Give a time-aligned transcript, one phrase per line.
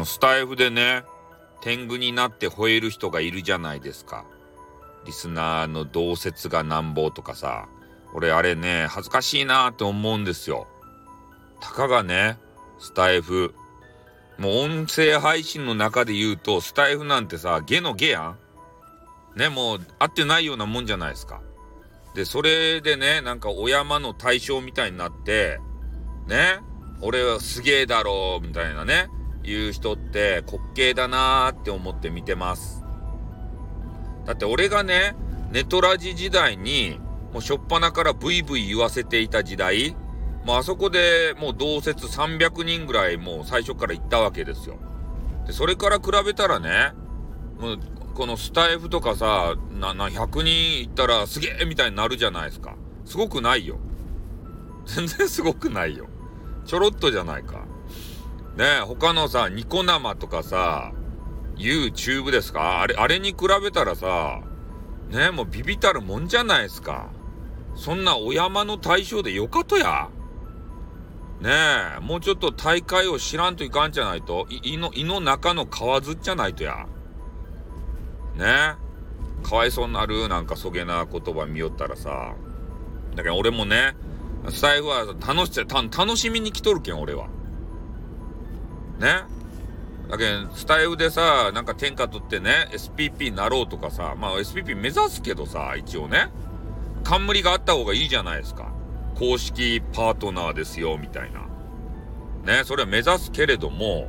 [0.00, 1.04] のスタイフでね、
[1.60, 4.24] 天狗になって吠える人がいるじゃないですか。
[5.04, 7.68] リスナーの同説がなんぼとかさ。
[8.14, 10.66] 俺あれね、恥ずかしいなって思うんですよ。
[11.60, 12.38] たかがね、
[12.78, 13.54] スタイフ。
[14.38, 18.38] もう音声配信の中で言うと、スタイフなんてさ、ゲのゲやん
[19.36, 21.42] ね、もう合ってないようなもんじゃないですか。
[22.14, 25.60] で、それでね、なんかお山の対象みたいになって、
[26.26, 26.60] ね、
[27.02, 29.08] 俺はすげえだろう、みたいなね、
[29.50, 32.84] 言う人って滑稽だなーって思って見てます。
[34.24, 35.16] だって俺がね、
[35.50, 37.00] ネトラジ時代に、
[37.32, 39.96] もう初っ端からブイブイ言わせていた時代、
[40.44, 44.78] もうあそこでもう同説300人ぐらいもう最初から行ったわけですよ。
[45.46, 46.92] で、それから比べたらね、
[47.58, 47.78] もう
[48.14, 52.76] このスタイフとかさ、な、な、100人行ったらすげえみたいになるじゃないですか。
[53.04, 53.78] すごくないよ。
[54.86, 56.06] 全然すごくないよ。
[56.66, 57.64] ちょろっとじゃないか。
[58.56, 60.92] ね、他のさ、ニコ生とかさ、
[61.56, 62.80] YouTube ですか？
[62.80, 64.40] あれ、あれに比べたらさ、
[65.10, 67.10] ね、もうビビたるもんじゃないですか。
[67.74, 70.08] そんなお山の対象でよかとや。
[71.40, 71.50] ね
[71.98, 76.86] え、もうちょっと大会を知らんといかんじゃないと、胃の、胃の中の皮ずっじゃないとや。
[78.36, 78.76] ね
[79.44, 82.34] え、かわいそうになる、なんかそげな言葉見よったらさ。
[83.14, 83.96] だけど俺もね、
[84.50, 87.28] スタイフは楽し、楽しみに来とるけん、俺は。
[89.00, 89.24] ね
[90.10, 96.30] だけど、スタイフでさ、なんか天下取ってね、SPP になろうとかさ、まあ SPP 目指すけどさ、一応ね。
[97.04, 98.72] 冠があった方がいいじゃないですか。
[99.14, 101.46] 公式パートナーですよ、みたいな。
[102.44, 104.08] ね、それは目指すけれども、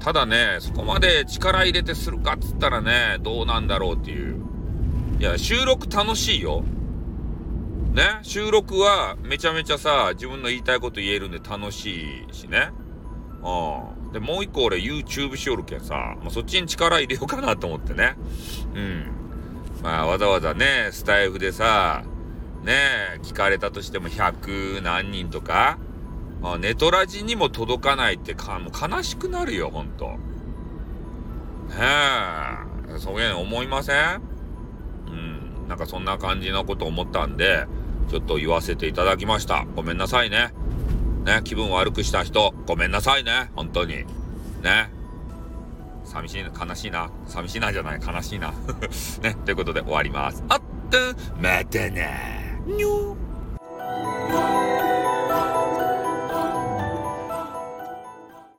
[0.00, 4.36] ただね、そこまで力入れてするかっつったらね、どうなんだろうっていう。
[5.18, 6.62] いや、収録楽しいよ。
[7.92, 12.70] ね、収録はめちゃめちゃさ、自分の言いたいこと言えるんで楽しいしね。
[13.42, 14.12] うん。
[14.12, 18.16] で、もう一個俺 YouTube しよるけんさ、まあ、そっちに力入れようかなと思ってね。
[18.74, 19.06] うん。
[19.82, 22.04] まあ、わざわざね、スタイフでさ、
[22.62, 22.72] ね
[23.16, 25.78] え、聞かれたとしても100何人とか、
[26.40, 30.06] まあ、ネトラジにも届かないってか、もう悲しくなるよ、ほんと。
[30.06, 30.16] ね
[32.94, 34.20] え、そういうの思いません？
[35.08, 37.66] うん、なんかそんな感じのこと思ったんで、
[38.10, 39.64] ちょっと言わせていただきました。
[39.74, 40.52] ごめんなさいね。
[41.24, 44.04] ね、気分悪くした人、ごめんなさいね、本当に。
[44.62, 44.90] ね。
[46.04, 47.10] 寂しいな、悲しいな。
[47.26, 48.52] 寂しいなじゃない、悲しいな。
[49.22, 50.42] ね、ということで終わります。
[50.48, 50.60] あっ
[50.90, 50.98] と、
[51.40, 53.16] またねにょ